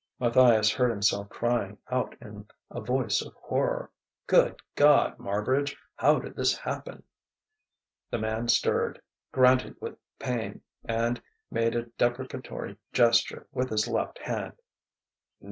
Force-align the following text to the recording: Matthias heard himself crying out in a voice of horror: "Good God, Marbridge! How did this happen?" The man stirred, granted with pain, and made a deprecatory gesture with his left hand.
Matthias 0.19 0.71
heard 0.73 0.89
himself 0.89 1.29
crying 1.29 1.77
out 1.91 2.15
in 2.19 2.47
a 2.71 2.81
voice 2.81 3.21
of 3.21 3.35
horror: 3.35 3.91
"Good 4.25 4.59
God, 4.75 5.19
Marbridge! 5.19 5.75
How 5.95 6.17
did 6.17 6.35
this 6.35 6.57
happen?" 6.57 7.03
The 8.09 8.17
man 8.17 8.47
stirred, 8.47 8.99
granted 9.31 9.75
with 9.79 9.99
pain, 10.17 10.61
and 10.85 11.21
made 11.51 11.75
a 11.75 11.83
deprecatory 11.99 12.79
gesture 12.91 13.45
with 13.53 13.69
his 13.69 13.87
left 13.87 14.17
hand. 14.17 14.53